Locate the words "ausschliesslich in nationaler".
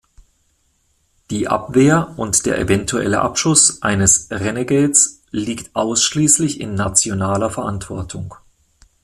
5.75-7.51